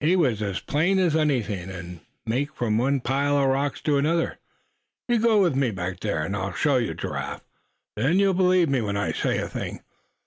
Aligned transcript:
"He 0.00 0.16
was 0.16 0.40
as 0.40 0.60
plain 0.60 0.98
as 0.98 1.14
anything; 1.14 1.68
and 1.68 2.00
makin' 2.24 2.54
from 2.54 2.78
one 2.78 2.98
pile 3.02 3.36
of 3.36 3.46
rocks 3.50 3.82
to 3.82 3.98
another. 3.98 4.38
You 5.06 5.18
go 5.18 5.42
with 5.42 5.54
me 5.54 5.70
back 5.70 6.00
there, 6.00 6.22
and 6.24 6.34
I'll 6.34 6.54
show 6.54 6.78
you, 6.78 6.94
Giraffe. 6.94 7.42
Then 7.94 8.18
you'll 8.18 8.32
believe 8.32 8.70
me 8.70 8.80
when 8.80 8.96
I 8.96 9.12
say 9.12 9.36
a 9.36 9.48
thing." 9.50 9.80